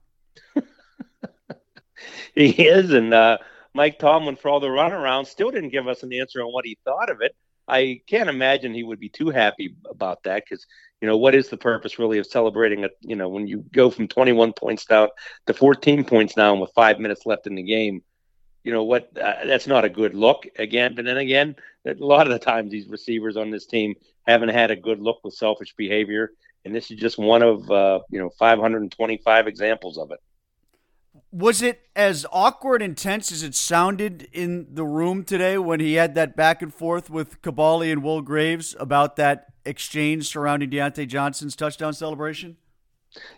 he 2.34 2.50
is, 2.50 2.90
and 2.92 3.14
uh, 3.14 3.38
Mike 3.72 3.98
Tomlin, 3.98 4.36
for 4.36 4.50
all 4.50 4.60
the 4.60 4.66
runaround, 4.66 5.26
still 5.26 5.50
didn't 5.50 5.70
give 5.70 5.88
us 5.88 6.02
an 6.02 6.12
answer 6.12 6.42
on 6.42 6.52
what 6.52 6.66
he 6.66 6.76
thought 6.84 7.10
of 7.10 7.22
it. 7.22 7.34
I 7.66 8.02
can't 8.06 8.28
imagine 8.28 8.74
he 8.74 8.82
would 8.82 9.00
be 9.00 9.08
too 9.08 9.30
happy 9.30 9.74
about 9.88 10.24
that 10.24 10.44
because 10.44 10.66
you 11.00 11.08
know 11.08 11.16
what 11.16 11.34
is 11.34 11.48
the 11.48 11.56
purpose 11.56 11.98
really 11.98 12.18
of 12.18 12.26
celebrating 12.26 12.84
it? 12.84 12.90
You 13.00 13.16
know 13.16 13.30
when 13.30 13.46
you 13.46 13.64
go 13.72 13.88
from 13.88 14.08
21 14.08 14.52
points 14.52 14.84
down 14.84 15.08
to 15.46 15.54
14 15.54 16.04
points 16.04 16.34
down 16.34 16.60
with 16.60 16.70
five 16.74 17.00
minutes 17.00 17.24
left 17.24 17.46
in 17.46 17.54
the 17.54 17.62
game, 17.62 18.02
you 18.62 18.72
know 18.72 18.84
what? 18.84 19.08
Uh, 19.16 19.46
that's 19.46 19.66
not 19.66 19.86
a 19.86 19.88
good 19.88 20.14
look. 20.14 20.44
Again, 20.58 20.94
but 20.94 21.06
then 21.06 21.16
again, 21.16 21.56
a 21.86 21.94
lot 21.94 22.26
of 22.26 22.32
the 22.32 22.38
times 22.38 22.70
these 22.70 22.88
receivers 22.88 23.38
on 23.38 23.50
this 23.50 23.64
team 23.64 23.94
haven't 24.26 24.50
had 24.50 24.70
a 24.70 24.76
good 24.76 25.00
look 25.00 25.20
with 25.24 25.34
selfish 25.34 25.74
behavior 25.76 26.32
and 26.64 26.74
this 26.74 26.90
is 26.90 26.98
just 26.98 27.18
one 27.18 27.42
of 27.42 27.70
uh, 27.70 28.00
you 28.10 28.18
know 28.18 28.30
525 28.38 29.46
examples 29.46 29.98
of 29.98 30.10
it. 30.10 30.20
Was 31.30 31.62
it 31.62 31.86
as 31.96 32.26
awkward 32.30 32.82
and 32.82 32.96
tense 32.96 33.32
as 33.32 33.42
it 33.42 33.54
sounded 33.54 34.28
in 34.32 34.66
the 34.70 34.84
room 34.84 35.24
today 35.24 35.58
when 35.58 35.80
he 35.80 35.94
had 35.94 36.14
that 36.14 36.36
back 36.36 36.62
and 36.62 36.72
forth 36.72 37.10
with 37.10 37.40
Kaboly 37.42 37.90
and 37.90 38.02
Will 38.02 38.22
Graves 38.22 38.74
about 38.78 39.16
that 39.16 39.52
exchange 39.64 40.28
surrounding 40.28 40.70
Diontae 40.70 41.06
Johnson's 41.06 41.56
touchdown 41.56 41.94
celebration? 41.94 42.56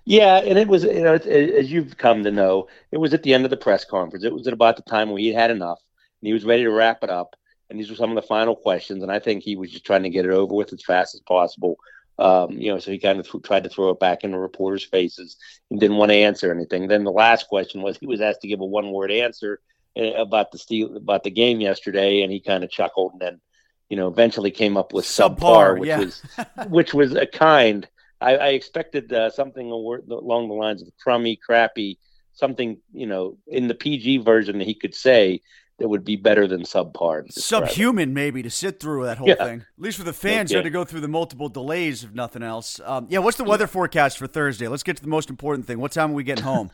Yeah, 0.04 0.36
and 0.38 0.58
it 0.58 0.68
was, 0.68 0.84
you 0.84 1.02
know, 1.02 1.14
as 1.14 1.70
you've 1.70 1.96
come 1.96 2.22
to 2.22 2.30
know, 2.30 2.68
it 2.92 2.98
was 2.98 3.12
at 3.12 3.24
the 3.24 3.34
end 3.34 3.44
of 3.44 3.50
the 3.50 3.56
press 3.56 3.84
conference. 3.84 4.24
It 4.24 4.32
was 4.32 4.46
at 4.46 4.52
about 4.52 4.76
the 4.76 4.82
time 4.82 5.10
when 5.10 5.20
he 5.20 5.32
had 5.32 5.50
enough 5.50 5.80
and 6.20 6.26
he 6.28 6.32
was 6.32 6.44
ready 6.44 6.62
to 6.62 6.70
wrap 6.70 7.02
it 7.02 7.10
up. 7.10 7.34
And 7.70 7.78
these 7.78 7.90
were 7.90 7.96
some 7.96 8.10
of 8.10 8.16
the 8.16 8.22
final 8.22 8.54
questions. 8.54 9.02
And 9.02 9.10
I 9.10 9.18
think 9.18 9.42
he 9.42 9.56
was 9.56 9.70
just 9.70 9.84
trying 9.84 10.04
to 10.04 10.10
get 10.10 10.26
it 10.26 10.30
over 10.30 10.54
with 10.54 10.72
as 10.72 10.82
fast 10.82 11.14
as 11.14 11.20
possible 11.22 11.76
um, 12.18 12.52
you 12.52 12.72
know, 12.72 12.78
so 12.78 12.90
he 12.92 12.98
kind 12.98 13.18
of 13.18 13.30
th- 13.30 13.42
tried 13.42 13.64
to 13.64 13.68
throw 13.68 13.90
it 13.90 14.00
back 14.00 14.24
in 14.24 14.30
the 14.30 14.38
reporters' 14.38 14.84
faces 14.84 15.36
and 15.70 15.80
didn't 15.80 15.96
want 15.96 16.10
to 16.10 16.16
answer 16.16 16.52
anything. 16.52 16.86
Then 16.86 17.04
the 17.04 17.10
last 17.10 17.48
question 17.48 17.82
was 17.82 17.96
he 17.96 18.06
was 18.06 18.20
asked 18.20 18.42
to 18.42 18.48
give 18.48 18.60
a 18.60 18.66
one-word 18.66 19.10
answer 19.10 19.60
uh, 19.98 20.12
about 20.12 20.52
the 20.52 20.58
steel 20.58 20.96
about 20.96 21.24
the 21.24 21.30
game 21.30 21.60
yesterday, 21.60 22.22
and 22.22 22.32
he 22.32 22.40
kind 22.40 22.62
of 22.62 22.70
chuckled 22.70 23.12
and 23.12 23.20
then, 23.20 23.40
you 23.88 23.96
know, 23.96 24.08
eventually 24.08 24.50
came 24.50 24.76
up 24.76 24.92
with 24.92 25.04
subpar, 25.04 25.38
subpar 25.38 25.78
which 25.78 25.88
yeah. 25.88 25.98
was 25.98 26.22
which 26.68 26.94
was 26.94 27.14
a 27.14 27.26
kind. 27.26 27.88
I, 28.20 28.36
I 28.36 28.48
expected 28.48 29.12
uh, 29.12 29.30
something 29.30 29.70
along 29.70 30.48
the 30.48 30.54
lines 30.54 30.82
of 30.82 30.88
crummy, 31.02 31.36
crappy, 31.36 31.98
something 32.34 32.78
you 32.92 33.06
know 33.06 33.38
in 33.46 33.68
the 33.68 33.74
PG 33.74 34.18
version 34.18 34.58
that 34.58 34.66
he 34.66 34.74
could 34.74 34.94
say 34.94 35.40
that 35.78 35.88
would 35.88 36.04
be 36.04 36.16
better 36.16 36.46
than 36.46 36.62
subpar. 36.62 37.30
Subhuman, 37.32 38.14
maybe, 38.14 38.42
to 38.42 38.50
sit 38.50 38.78
through 38.78 39.04
that 39.06 39.18
whole 39.18 39.28
yeah. 39.28 39.34
thing. 39.34 39.60
At 39.60 39.82
least 39.82 39.98
for 39.98 40.04
the 40.04 40.12
fans, 40.12 40.50
okay. 40.50 40.54
you 40.54 40.58
had 40.58 40.64
to 40.64 40.70
go 40.70 40.84
through 40.84 41.00
the 41.00 41.08
multiple 41.08 41.48
delays, 41.48 42.04
if 42.04 42.14
nothing 42.14 42.42
else. 42.42 42.80
Um, 42.84 43.06
yeah, 43.10 43.18
what's 43.18 43.36
the 43.36 43.44
weather 43.44 43.66
forecast 43.66 44.18
for 44.18 44.28
Thursday? 44.28 44.68
Let's 44.68 44.84
get 44.84 44.96
to 44.96 45.02
the 45.02 45.08
most 45.08 45.30
important 45.30 45.66
thing. 45.66 45.80
What 45.80 45.90
time 45.90 46.12
are 46.12 46.14
we 46.14 46.22
getting 46.22 46.44
home? 46.44 46.70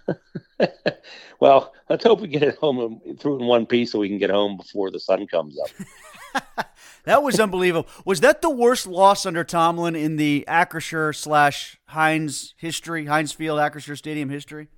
well, 1.40 1.72
let's 1.88 2.04
hope 2.04 2.20
we 2.20 2.28
get 2.28 2.42
it 2.42 2.56
home 2.56 3.00
through 3.18 3.40
in 3.40 3.46
one 3.46 3.64
piece 3.64 3.92
so 3.92 3.98
we 3.98 4.08
can 4.08 4.18
get 4.18 4.30
home 4.30 4.58
before 4.58 4.90
the 4.90 5.00
sun 5.00 5.26
comes 5.26 5.56
up. 5.58 6.66
that 7.04 7.22
was 7.22 7.40
unbelievable. 7.40 7.88
Was 8.04 8.20
that 8.20 8.42
the 8.42 8.50
worst 8.50 8.86
loss 8.86 9.24
under 9.24 9.44
Tomlin 9.44 9.96
in 9.96 10.16
the 10.16 10.44
Acrisure 10.46 11.16
slash 11.16 11.78
Heinz 11.86 12.54
history, 12.58 13.06
Heinz 13.06 13.32
Field, 13.32 13.58
Acrisure 13.58 13.96
Stadium 13.96 14.28
history? 14.28 14.68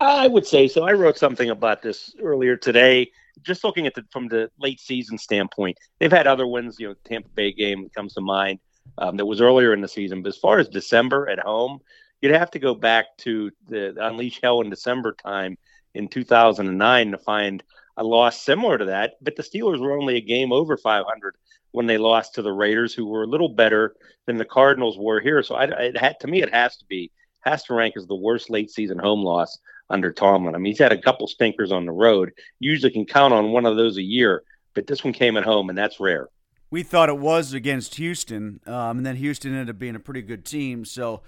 I 0.00 0.26
would 0.28 0.46
say 0.46 0.68
so. 0.68 0.84
I 0.84 0.92
wrote 0.92 1.16
something 1.16 1.48
about 1.48 1.80
this 1.80 2.14
earlier 2.20 2.56
today 2.56 3.10
just 3.42 3.64
looking 3.64 3.86
at 3.86 3.94
the 3.94 4.04
from 4.10 4.28
the 4.28 4.50
late 4.58 4.80
season 4.80 5.18
standpoint, 5.18 5.78
they've 5.98 6.12
had 6.12 6.26
other 6.26 6.46
wins. 6.46 6.78
You 6.78 6.88
know, 6.88 6.94
Tampa 7.04 7.28
Bay 7.30 7.52
game 7.52 7.88
comes 7.90 8.14
to 8.14 8.20
mind 8.20 8.60
um, 8.98 9.16
that 9.16 9.26
was 9.26 9.40
earlier 9.40 9.72
in 9.72 9.80
the 9.80 9.88
season. 9.88 10.22
But 10.22 10.30
as 10.30 10.38
far 10.38 10.58
as 10.58 10.68
December 10.68 11.28
at 11.28 11.38
home, 11.38 11.80
you'd 12.20 12.34
have 12.34 12.50
to 12.52 12.58
go 12.58 12.74
back 12.74 13.06
to 13.18 13.50
the 13.68 13.94
Unleash 14.00 14.40
Hell 14.42 14.60
in 14.60 14.70
December 14.70 15.14
time 15.22 15.56
in 15.94 16.08
2009 16.08 17.10
to 17.10 17.18
find 17.18 17.62
a 17.96 18.04
loss 18.04 18.42
similar 18.42 18.78
to 18.78 18.86
that. 18.86 19.14
But 19.20 19.36
the 19.36 19.42
Steelers 19.42 19.80
were 19.80 19.96
only 19.96 20.16
a 20.16 20.20
game 20.20 20.52
over 20.52 20.76
500 20.76 21.36
when 21.72 21.86
they 21.86 21.98
lost 21.98 22.34
to 22.34 22.42
the 22.42 22.52
Raiders, 22.52 22.94
who 22.94 23.06
were 23.06 23.24
a 23.24 23.28
little 23.28 23.48
better 23.48 23.94
than 24.26 24.36
the 24.36 24.44
Cardinals 24.44 24.96
were 24.98 25.20
here. 25.20 25.42
So 25.42 25.56
I, 25.56 25.64
it 25.64 25.96
had 25.96 26.20
to 26.20 26.26
me, 26.26 26.42
it 26.42 26.54
has 26.54 26.76
to 26.78 26.84
be 26.86 27.10
has 27.40 27.62
to 27.64 27.74
rank 27.74 27.94
as 27.96 28.06
the 28.06 28.14
worst 28.14 28.48
late 28.48 28.70
season 28.70 28.98
home 28.98 29.22
loss 29.22 29.58
under 29.90 30.12
Tomlin. 30.12 30.54
I 30.54 30.58
mean, 30.58 30.72
he's 30.72 30.78
had 30.78 30.92
a 30.92 31.00
couple 31.00 31.26
stinkers 31.26 31.72
on 31.72 31.86
the 31.86 31.92
road. 31.92 32.32
Usually 32.58 32.92
can 32.92 33.06
count 33.06 33.34
on 33.34 33.52
one 33.52 33.66
of 33.66 33.76
those 33.76 33.96
a 33.96 34.02
year, 34.02 34.42
but 34.74 34.86
this 34.86 35.04
one 35.04 35.12
came 35.12 35.36
at 35.36 35.44
home, 35.44 35.68
and 35.68 35.78
that's 35.78 36.00
rare. 36.00 36.28
We 36.70 36.82
thought 36.82 37.08
it 37.08 37.18
was 37.18 37.52
against 37.52 37.96
Houston, 37.96 38.60
um, 38.66 38.98
and 38.98 39.06
then 39.06 39.16
Houston 39.16 39.52
ended 39.52 39.70
up 39.70 39.78
being 39.78 39.94
a 39.94 40.00
pretty 40.00 40.22
good 40.22 40.44
team. 40.44 40.84
So 40.84 41.22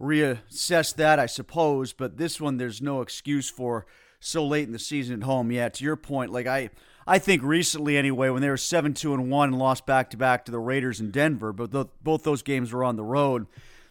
reassess 0.00 0.94
that, 0.94 1.18
I 1.18 1.26
suppose. 1.26 1.92
But 1.92 2.16
this 2.16 2.40
one, 2.40 2.56
there's 2.56 2.80
no 2.80 3.02
excuse 3.02 3.50
for 3.50 3.86
so 4.20 4.46
late 4.46 4.66
in 4.66 4.72
the 4.72 4.78
season 4.78 5.20
at 5.20 5.26
home. 5.26 5.50
Yeah, 5.50 5.68
to 5.68 5.84
your 5.84 5.96
point, 5.96 6.32
like 6.32 6.46
I, 6.46 6.70
I 7.06 7.18
think 7.18 7.42
recently 7.42 7.96
anyway, 7.96 8.30
when 8.30 8.40
they 8.40 8.48
were 8.48 8.56
seven 8.56 8.94
two 8.94 9.12
and 9.12 9.30
one 9.30 9.50
and 9.50 9.58
lost 9.58 9.84
back 9.84 10.10
to 10.10 10.16
back 10.16 10.44
to 10.46 10.52
the 10.52 10.58
Raiders 10.58 11.00
in 11.00 11.10
Denver, 11.10 11.52
but 11.52 11.70
both 12.02 12.22
those 12.22 12.42
games 12.42 12.72
were 12.72 12.84
on 12.84 12.96
the 12.96 13.04
road. 13.04 13.46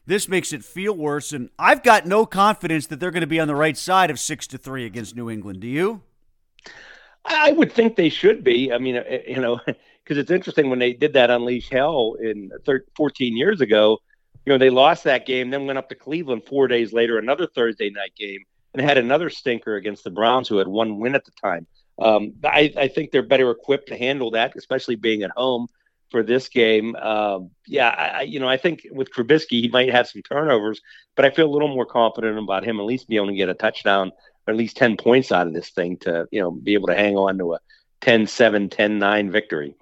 This 0.07 0.29
makes 0.29 0.53
it 0.53 0.63
feel 0.63 0.95
worse, 0.95 1.33
and 1.33 1.49
I've 1.59 1.83
got 1.83 2.05
no 2.05 2.25
confidence 2.25 2.87
that 2.87 3.01
they're 3.01 3.11
going 3.11 3.21
to 3.21 3.27
be 3.27 3.41
on 3.41 3.49
the 3.49 3.55
right 3.55 3.75
side 3.75 4.09
of 4.09 4.21
six 4.21 4.47
to 4.47 4.57
three 4.57 4.85
against 4.85 5.17
New 5.17 5.29
England. 5.29 5.59
Do 5.59 5.67
you? 5.67 6.01
I 7.25 7.51
would 7.51 7.73
think 7.73 7.97
they 7.97 8.07
should 8.07 8.41
be. 8.41 8.71
I 8.71 8.77
mean, 8.77 8.95
uh, 8.95 9.03
you 9.27 9.41
know, 9.41 9.59
because 9.65 10.17
it's 10.17 10.31
interesting 10.31 10.69
when 10.69 10.79
they 10.79 10.93
did 10.93 11.11
that 11.13 11.29
Unleash 11.29 11.69
Hell 11.69 12.15
in 12.21 12.51
13, 12.65 12.87
14 12.95 13.35
years 13.35 13.59
ago. 13.59 13.97
You 14.45 14.53
know, 14.53 14.57
they 14.57 14.69
lost 14.69 15.03
that 15.03 15.25
game, 15.25 15.49
then 15.49 15.67
went 15.67 15.77
up 15.77 15.89
to 15.89 15.95
Cleveland 15.95 16.43
four 16.47 16.69
days 16.69 16.93
later, 16.93 17.17
another 17.17 17.45
Thursday 17.45 17.89
night 17.89 18.13
game, 18.17 18.39
and 18.73 18.81
had 18.81 18.97
another 18.97 19.29
stinker 19.29 19.75
against 19.75 20.05
the 20.05 20.09
Browns, 20.09 20.47
who 20.47 20.55
had 20.55 20.69
one 20.69 20.99
win 20.99 21.15
at 21.15 21.25
the 21.25 21.31
time. 21.31 21.67
Um, 21.99 22.35
I, 22.45 22.73
I, 22.77 22.87
think 22.87 23.11
they're 23.11 23.23
better 23.23 23.51
equipped 23.51 23.89
to 23.89 23.97
handle 23.97 24.31
that, 24.31 24.55
especially 24.55 24.95
being 24.95 25.23
at 25.23 25.31
home 25.31 25.67
for 26.09 26.23
this 26.23 26.49
game. 26.49 26.95
Um, 26.95 27.51
yeah, 27.65 27.89
I, 27.89 28.21
you 28.23 28.39
know, 28.39 28.47
I 28.47 28.57
think 28.57 28.87
with 28.91 29.11
Trubisky, 29.11 29.61
he 29.61 29.67
might 29.69 29.91
have 29.91 30.07
some 30.07 30.21
turnovers, 30.21 30.81
but 31.15 31.25
I 31.25 31.29
feel 31.29 31.47
a 31.47 31.53
little 31.53 31.73
more 31.73 31.85
confident 31.85 32.37
about 32.37 32.63
him 32.63 32.79
at 32.79 32.85
least 32.85 33.07
being 33.07 33.17
able 33.21 33.31
to 33.31 33.35
get 33.35 33.49
a 33.49 33.53
touchdown 33.53 34.11
or 34.47 34.51
at 34.51 34.57
least 34.57 34.77
10 34.77 34.97
points 34.97 35.31
out 35.31 35.47
of 35.47 35.53
this 35.53 35.69
thing 35.69 35.97
to, 35.97 36.27
you 36.31 36.39
know, 36.41 36.51
be 36.51 36.73
able 36.73 36.87
to 36.87 36.95
hang 36.95 37.15
on 37.17 37.37
to 37.37 37.53
a 37.53 37.59
10 38.01 38.27
7, 38.27 38.69
10 38.69 38.99
9 38.99 39.31
victory. 39.31 39.75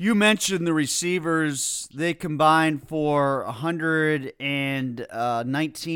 You 0.00 0.14
mentioned 0.14 0.64
the 0.64 0.72
receivers. 0.72 1.88
They 1.92 2.14
combined 2.14 2.86
for 2.88 3.44
119 3.44 5.06
uh, 5.10 5.44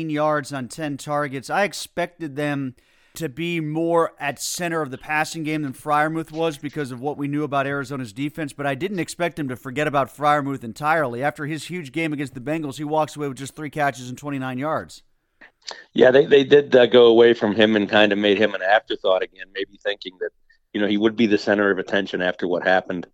yards 0.09 0.51
on 0.51 0.67
10 0.67 0.97
targets. 0.97 1.49
I 1.49 1.63
expected 1.63 2.35
them– 2.35 2.75
to 3.15 3.29
be 3.29 3.59
more 3.59 4.13
at 4.19 4.41
center 4.41 4.81
of 4.81 4.89
the 4.89 4.97
passing 4.97 5.43
game 5.43 5.61
than 5.61 5.73
Freiermuth 5.73 6.31
was 6.31 6.57
because 6.57 6.91
of 6.91 6.99
what 6.99 7.15
we 7.15 7.27
knew 7.27 7.43
about 7.43 7.67
Arizona's 7.67 8.11
defense, 8.11 8.53
but 8.53 8.65
I 8.65 8.73
didn't 8.73 8.99
expect 8.99 9.37
him 9.37 9.47
to 9.49 9.55
forget 9.55 9.87
about 9.87 10.15
Freiermuth 10.15 10.63
entirely. 10.63 11.21
After 11.23 11.45
his 11.45 11.65
huge 11.65 11.91
game 11.91 12.11
against 12.11 12.33
the 12.33 12.39
Bengals, 12.39 12.77
he 12.77 12.83
walks 12.83 13.15
away 13.15 13.27
with 13.27 13.37
just 13.37 13.55
three 13.55 13.69
catches 13.69 14.09
and 14.09 14.17
29 14.17 14.57
yards. 14.57 15.03
Yeah, 15.93 16.09
they, 16.09 16.25
they 16.25 16.43
did 16.43 16.75
uh, 16.75 16.87
go 16.87 17.05
away 17.05 17.35
from 17.35 17.53
him 17.53 17.75
and 17.75 17.87
kind 17.87 18.11
of 18.11 18.17
made 18.17 18.39
him 18.39 18.55
an 18.55 18.63
afterthought 18.63 19.21
again, 19.21 19.45
maybe 19.53 19.77
thinking 19.83 20.13
that, 20.19 20.31
you 20.73 20.81
know, 20.81 20.87
he 20.87 20.97
would 20.97 21.15
be 21.15 21.27
the 21.27 21.37
center 21.37 21.69
of 21.69 21.77
attention 21.77 22.21
after 22.21 22.47
what 22.47 22.63
happened 22.63 23.05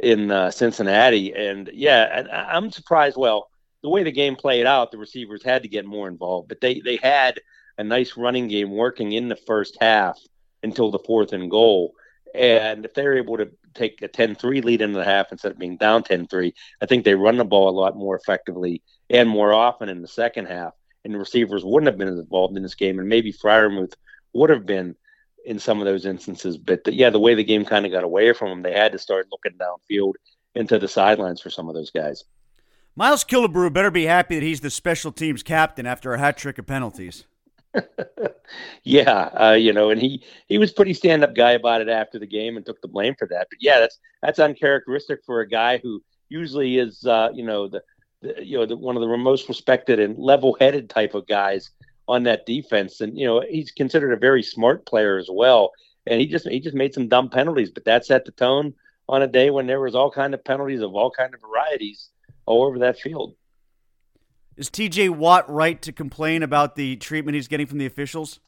in 0.00 0.32
uh, 0.32 0.50
Cincinnati. 0.50 1.32
And 1.32 1.70
yeah, 1.72 2.18
and 2.18 2.28
I'm 2.28 2.72
surprised. 2.72 3.16
Well, 3.16 3.48
the 3.82 3.90
way 3.90 4.02
the 4.02 4.10
game 4.10 4.34
played 4.34 4.66
out, 4.66 4.90
the 4.90 4.98
receivers 4.98 5.44
had 5.44 5.62
to 5.62 5.68
get 5.68 5.86
more 5.86 6.08
involved, 6.08 6.48
but 6.48 6.60
they, 6.60 6.80
they 6.80 6.96
had– 6.96 7.38
a 7.78 7.84
nice 7.84 8.16
running 8.16 8.48
game 8.48 8.70
working 8.70 9.12
in 9.12 9.28
the 9.28 9.36
first 9.36 9.76
half 9.80 10.18
until 10.62 10.90
the 10.90 10.98
fourth 10.98 11.32
and 11.32 11.50
goal. 11.50 11.94
And 12.34 12.84
if 12.84 12.94
they're 12.94 13.16
able 13.16 13.36
to 13.38 13.50
take 13.74 14.02
a 14.02 14.08
10 14.08 14.34
3 14.34 14.60
lead 14.60 14.82
into 14.82 14.98
the 14.98 15.04
half 15.04 15.32
instead 15.32 15.52
of 15.52 15.58
being 15.58 15.76
down 15.76 16.02
10 16.02 16.26
3, 16.26 16.54
I 16.80 16.86
think 16.86 17.04
they 17.04 17.14
run 17.14 17.36
the 17.36 17.44
ball 17.44 17.68
a 17.68 17.78
lot 17.78 17.96
more 17.96 18.16
effectively 18.16 18.82
and 19.08 19.28
more 19.28 19.52
often 19.52 19.88
in 19.88 20.02
the 20.02 20.08
second 20.08 20.46
half. 20.46 20.72
And 21.04 21.14
the 21.14 21.18
receivers 21.18 21.64
wouldn't 21.64 21.86
have 21.86 21.98
been 21.98 22.08
involved 22.08 22.56
in 22.56 22.62
this 22.62 22.74
game. 22.74 22.98
And 22.98 23.08
maybe 23.08 23.32
Freiermuth 23.32 23.94
would 24.32 24.50
have 24.50 24.66
been 24.66 24.96
in 25.44 25.58
some 25.60 25.78
of 25.78 25.86
those 25.86 26.04
instances. 26.04 26.58
But 26.58 26.84
the, 26.84 26.92
yeah, 26.92 27.10
the 27.10 27.20
way 27.20 27.34
the 27.34 27.44
game 27.44 27.64
kind 27.64 27.86
of 27.86 27.92
got 27.92 28.02
away 28.02 28.32
from 28.32 28.50
them, 28.50 28.62
they 28.62 28.72
had 28.72 28.92
to 28.92 28.98
start 28.98 29.28
looking 29.30 29.58
downfield 29.58 30.14
into 30.54 30.78
the 30.78 30.88
sidelines 30.88 31.40
for 31.40 31.50
some 31.50 31.68
of 31.68 31.74
those 31.74 31.90
guys. 31.90 32.24
Miles 32.96 33.24
Killebrew 33.24 33.72
better 33.72 33.90
be 33.90 34.06
happy 34.06 34.36
that 34.36 34.42
he's 34.42 34.60
the 34.60 34.70
special 34.70 35.12
teams 35.12 35.42
captain 35.42 35.86
after 35.86 36.14
a 36.14 36.18
hat 36.18 36.36
trick 36.36 36.58
of 36.58 36.66
penalties. 36.66 37.26
yeah, 38.84 39.30
uh, 39.40 39.52
you 39.52 39.72
know, 39.72 39.90
and 39.90 40.00
he 40.00 40.22
he 40.48 40.58
was 40.58 40.72
pretty 40.72 40.94
stand 40.94 41.24
up 41.24 41.34
guy 41.34 41.52
about 41.52 41.80
it 41.80 41.88
after 41.88 42.18
the 42.18 42.26
game 42.26 42.56
and 42.56 42.64
took 42.64 42.80
the 42.80 42.88
blame 42.88 43.14
for 43.18 43.26
that. 43.28 43.48
But 43.50 43.58
yeah, 43.60 43.80
that's 43.80 43.98
that's 44.22 44.38
uncharacteristic 44.38 45.20
for 45.24 45.40
a 45.40 45.48
guy 45.48 45.78
who 45.78 46.02
usually 46.28 46.78
is, 46.78 47.04
uh, 47.06 47.28
you 47.34 47.44
know, 47.44 47.68
the, 47.68 47.82
the 48.22 48.44
you 48.44 48.58
know 48.58 48.66
the, 48.66 48.76
one 48.76 48.96
of 48.96 49.02
the 49.02 49.16
most 49.16 49.48
respected 49.48 50.00
and 50.00 50.18
level 50.18 50.56
headed 50.58 50.90
type 50.90 51.14
of 51.14 51.26
guys 51.26 51.70
on 52.08 52.22
that 52.24 52.46
defense. 52.46 53.00
And 53.00 53.18
you 53.18 53.26
know, 53.26 53.42
he's 53.48 53.70
considered 53.70 54.12
a 54.12 54.18
very 54.18 54.42
smart 54.42 54.86
player 54.86 55.18
as 55.18 55.28
well. 55.30 55.72
And 56.06 56.20
he 56.20 56.26
just 56.26 56.48
he 56.48 56.60
just 56.60 56.76
made 56.76 56.94
some 56.94 57.08
dumb 57.08 57.28
penalties, 57.28 57.70
but 57.70 57.84
that 57.84 58.06
set 58.06 58.24
the 58.24 58.32
tone 58.32 58.74
on 59.08 59.22
a 59.22 59.26
day 59.26 59.50
when 59.50 59.66
there 59.66 59.80
was 59.80 59.94
all 59.94 60.10
kind 60.10 60.34
of 60.34 60.44
penalties 60.44 60.80
of 60.80 60.94
all 60.94 61.10
kind 61.10 61.34
of 61.34 61.40
varieties 61.40 62.08
all 62.46 62.64
over 62.64 62.78
that 62.80 62.98
field. 62.98 63.34
Is 64.56 64.70
TJ 64.70 65.10
Watt 65.10 65.48
right 65.50 65.80
to 65.82 65.92
complain 65.92 66.42
about 66.42 66.76
the 66.76 66.96
treatment 66.96 67.34
he's 67.34 67.48
getting 67.48 67.66
from 67.66 67.78
the 67.78 67.86
officials? 67.86 68.40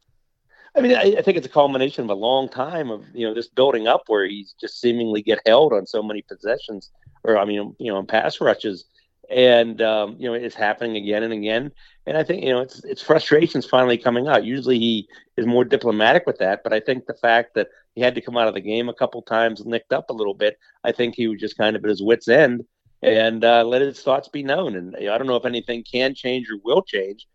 I 0.75 0.81
mean, 0.81 0.95
I, 0.95 1.17
I, 1.19 1.23
think 1.23 1.37
it's 1.37 1.47
a 1.47 1.51
culmination 1.51 2.05
of 2.05 2.11
a 2.11 2.15
long 2.15 2.49
time 2.49 2.91
of 2.91 3.05
you 3.13 3.27
know 3.27 3.35
this 3.35 3.49
building 3.49 3.89
up 3.89 4.03
where 4.07 4.27
he's 4.27 4.55
just 4.61 4.81
seemingly 4.81 5.23
get 5.23 5.41
held 5.47 5.73
on 5.73 5.87
so 5.87 6.03
many 6.03 6.23
possessions, 6.23 6.91
or 7.25 7.37
I 7.37 7.45
mean, 7.45 7.75
you 7.79 7.93
know, 7.93 7.99
in 7.99 8.07
pass 8.07 8.41
rushes, 8.41 8.85
and 9.29 9.83
um, 9.83 10.17
you 10.19 10.29
know 10.29 10.35
it's 10.35 10.55
happening 10.55 10.97
again 10.97 11.23
and 11.23 11.33
again. 11.33 11.73
And 12.07 12.17
I 12.17 12.23
think 12.23 12.43
you 12.43 12.51
know 12.51 12.61
it's 12.61 12.83
it's 12.85 13.03
frustrations 13.03 13.67
finally 13.67 13.99
coming 13.99 14.29
out. 14.29 14.45
Usually 14.45 14.79
he 14.79 15.09
is 15.37 15.47
more 15.47 15.65
diplomatic 15.65 16.27
with 16.27 16.39
that, 16.39 16.63
but 16.63 16.73
I 16.73 16.81
think 16.81 17.07
the 17.07 17.15
fact 17.15 17.55
that 17.55 17.69
he 17.95 18.01
had 18.01 18.15
to 18.15 18.21
come 18.21 18.37
out 18.37 18.49
of 18.49 18.55
the 18.55 18.61
game 18.61 18.89
a 18.89 18.95
couple 18.95 19.21
times, 19.23 19.65
nicked 19.67 19.93
up 19.93 20.09
a 20.09 20.15
little 20.15 20.35
bit, 20.35 20.59
I 20.85 20.93
think 20.93 21.17
he 21.17 21.29
was 21.29 21.41
just 21.41 21.59
kind 21.59 21.77
of 21.77 21.85
at 21.85 21.91
his 21.91 22.03
wits 22.03 22.29
end 22.29 22.65
and 23.03 23.45
uh, 23.45 23.65
let 23.65 23.83
his 23.83 24.01
thoughts 24.01 24.29
be 24.29 24.43
known. 24.43 24.77
And 24.77 24.97
I 24.97 25.19
don't 25.19 25.27
know 25.27 25.37
if 25.37 25.45
anything 25.45 25.85
can 25.85 26.15
change 26.15 26.51
or 26.51 26.59
will 26.65 26.83
change, 26.83 27.27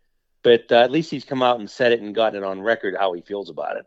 but 0.42 0.70
uh, 0.70 0.76
at 0.76 0.90
least 0.90 1.10
he's 1.10 1.24
come 1.24 1.42
out 1.42 1.58
and 1.58 1.70
said 1.70 1.92
it 1.92 2.00
and 2.00 2.14
gotten 2.14 2.42
it 2.42 2.46
on 2.46 2.60
record 2.60 2.96
how 2.98 3.12
he 3.12 3.22
feels 3.22 3.50
about 3.50 3.76
it. 3.76 3.86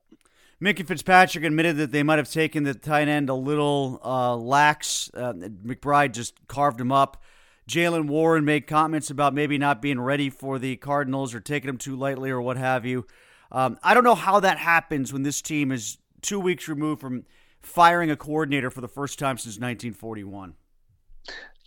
Minkah 0.61 0.87
Fitzpatrick 0.87 1.43
admitted 1.43 1.77
that 1.77 1.91
they 1.91 2.01
might 2.01 2.17
have 2.17 2.31
taken 2.31 2.63
the 2.63 2.73
tight 2.73 3.07
end 3.07 3.29
a 3.29 3.35
little 3.35 4.01
uh, 4.03 4.35
lax. 4.35 5.11
Uh, 5.13 5.33
McBride 5.33 6.13
just 6.13 6.47
carved 6.47 6.81
him 6.81 6.91
up. 6.91 7.21
Jaylen 7.69 8.07
Warren 8.07 8.43
made 8.43 8.65
comments 8.65 9.11
about 9.11 9.35
maybe 9.35 9.57
not 9.57 9.81
being 9.81 9.99
ready 9.99 10.29
for 10.29 10.57
the 10.57 10.77
Cardinals 10.77 11.35
or 11.35 11.39
taking 11.41 11.69
him 11.69 11.77
too 11.77 11.95
lightly 11.95 12.31
or 12.31 12.41
what 12.41 12.57
have 12.57 12.85
you. 12.85 13.05
Um, 13.51 13.77
I 13.83 13.93
don't 13.93 14.03
know 14.03 14.15
how 14.15 14.39
that 14.39 14.57
happens 14.57 15.13
when 15.13 15.23
this 15.23 15.41
team 15.41 15.71
is 15.71 15.97
two 16.21 16.39
weeks 16.39 16.67
removed 16.67 17.01
from 17.01 17.25
firing 17.61 18.09
a 18.09 18.15
coordinator 18.15 18.71
for 18.71 18.81
the 18.81 18.87
first 18.87 19.19
time 19.19 19.37
since 19.37 19.55
1941. 19.55 20.55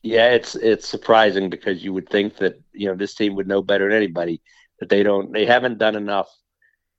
Yeah, 0.02 0.30
it's 0.30 0.54
it's 0.56 0.88
surprising 0.88 1.50
because 1.50 1.84
you 1.84 1.92
would 1.92 2.08
think 2.08 2.36
that 2.36 2.60
you 2.72 2.88
know 2.88 2.94
this 2.94 3.14
team 3.14 3.34
would 3.34 3.48
know 3.48 3.62
better 3.62 3.88
than 3.88 3.96
anybody 3.96 4.40
that 4.78 4.88
they 4.88 5.02
don't 5.02 5.32
they 5.32 5.44
haven't 5.44 5.78
done 5.78 5.94
enough 5.94 6.28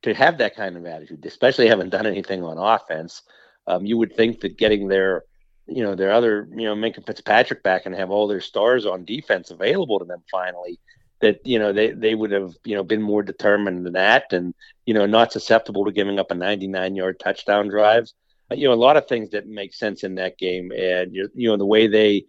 to 0.03 0.13
have 0.13 0.37
that 0.37 0.55
kind 0.55 0.77
of 0.77 0.85
attitude, 0.85 1.25
especially 1.25 1.67
haven't 1.67 1.89
done 1.89 2.05
anything 2.05 2.43
on 2.43 2.57
offense. 2.57 3.23
Um, 3.67 3.85
you 3.85 3.97
would 3.97 4.15
think 4.15 4.41
that 4.41 4.57
getting 4.57 4.87
their 4.87 5.23
you 5.67 5.83
know 5.83 5.95
their 5.95 6.11
other 6.11 6.47
you 6.51 6.65
know 6.65 6.75
Minkah 6.75 7.05
Fitzpatrick 7.05 7.63
back 7.63 7.85
and 7.85 7.95
have 7.95 8.11
all 8.11 8.27
their 8.27 8.41
stars 8.41 8.85
on 8.85 9.05
defense 9.05 9.49
available 9.51 9.99
to 9.99 10.05
them 10.05 10.23
finally 10.31 10.79
that 11.21 11.39
you 11.45 11.59
know 11.59 11.73
they 11.73 11.91
they 11.91 12.15
would 12.15 12.31
have 12.31 12.53
you 12.65 12.75
know 12.75 12.83
been 12.83 13.01
more 13.01 13.23
determined 13.23 13.85
than 13.85 13.93
that 13.93 14.31
and 14.33 14.53
you 14.85 14.93
know 14.93 15.05
not 15.07 15.31
susceptible 15.31 15.85
to 15.85 15.91
giving 15.91 16.19
up 16.19 16.31
a 16.31 16.35
99 16.35 16.95
yard 16.95 17.19
touchdown 17.19 17.67
drives 17.67 18.13
you 18.51 18.67
know 18.67 18.73
a 18.73 18.75
lot 18.75 18.97
of 18.97 19.07
things 19.07 19.29
that 19.31 19.47
make 19.47 19.73
sense 19.73 20.03
in 20.03 20.15
that 20.15 20.37
game 20.37 20.71
and 20.71 21.13
you 21.13 21.47
know 21.47 21.57
the 21.57 21.65
way 21.65 21.87
they 21.87 22.25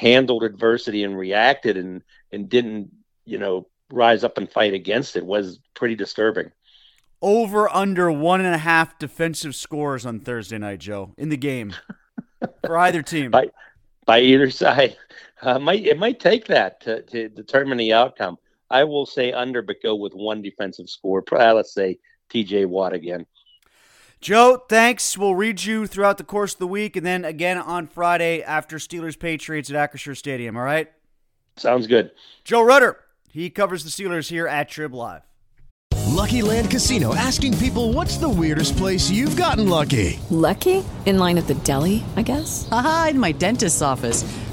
handled 0.00 0.42
adversity 0.42 1.04
and 1.04 1.16
reacted 1.16 1.76
and 1.76 2.02
and 2.32 2.48
didn't 2.48 2.90
you 3.26 3.38
know 3.38 3.66
rise 3.92 4.24
up 4.24 4.38
and 4.38 4.50
fight 4.50 4.72
against 4.72 5.14
it 5.16 5.26
was 5.26 5.58
pretty 5.74 5.94
disturbing. 5.94 6.50
Over 7.20 7.68
under 7.68 8.10
one 8.10 8.40
and 8.40 8.54
a 8.54 8.58
half 8.58 8.98
defensive 8.98 9.54
scores 9.54 10.06
on 10.06 10.20
Thursday 10.20 10.56
night, 10.56 10.78
Joe, 10.78 11.12
in 11.18 11.28
the 11.28 11.36
game 11.36 11.74
for 12.64 12.78
either 12.78 13.02
team. 13.02 13.30
by, 13.30 13.50
by 14.06 14.20
either 14.20 14.50
side, 14.50 14.96
uh, 15.42 15.58
might 15.58 15.84
it 15.84 15.98
might 15.98 16.18
take 16.18 16.46
that 16.46 16.80
to, 16.82 17.02
to 17.02 17.28
determine 17.28 17.76
the 17.76 17.92
outcome. 17.92 18.38
I 18.70 18.84
will 18.84 19.04
say 19.04 19.32
under, 19.32 19.60
but 19.60 19.82
go 19.82 19.96
with 19.96 20.14
one 20.14 20.40
defensive 20.40 20.88
score. 20.88 21.20
Probably, 21.20 21.56
let's 21.56 21.74
say 21.74 21.98
T.J. 22.30 22.64
Watt 22.66 22.94
again. 22.94 23.26
Joe, 24.20 24.62
thanks. 24.68 25.16
We'll 25.16 25.34
read 25.34 25.64
you 25.64 25.86
throughout 25.86 26.18
the 26.18 26.24
course 26.24 26.52
of 26.52 26.58
the 26.58 26.66
week 26.66 26.94
and 26.94 27.06
then 27.06 27.24
again 27.24 27.56
on 27.56 27.86
Friday 27.86 28.42
after 28.42 28.76
Steelers 28.76 29.18
Patriots 29.18 29.70
at 29.70 29.76
Acrisure 29.76 30.14
Stadium. 30.14 30.58
All 30.58 30.62
right? 30.62 30.92
Sounds 31.56 31.86
good. 31.86 32.10
Joe 32.44 32.62
Rutter, 32.62 32.98
he 33.30 33.48
covers 33.48 33.82
the 33.82 33.88
Steelers 33.88 34.28
here 34.28 34.46
at 34.46 34.68
Trib 34.68 34.92
Live. 34.92 35.22
Lucky 36.08 36.42
Land 36.42 36.70
Casino 36.70 37.14
asking 37.14 37.56
people 37.56 37.94
what's 37.94 38.18
the 38.18 38.28
weirdest 38.28 38.76
place 38.76 39.10
you've 39.10 39.36
gotten 39.36 39.68
lucky? 39.70 40.20
Lucky? 40.28 40.84
In 41.06 41.16
line 41.16 41.38
at 41.38 41.46
the 41.46 41.54
deli, 41.54 42.04
I 42.16 42.20
guess? 42.20 42.68
Aha, 42.70 43.08
in 43.10 43.18
my 43.18 43.32
dentist's 43.32 43.80
office. 43.80 44.22